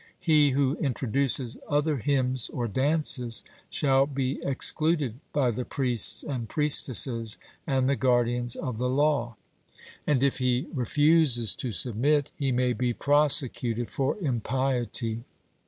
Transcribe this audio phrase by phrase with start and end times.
[0.19, 7.37] He who introduces other hymns or dances shall be excluded by the priests and priestesses
[7.67, 9.35] and the guardians of the law;
[10.07, 15.23] and if he refuses to submit, he may be prosecuted for impiety.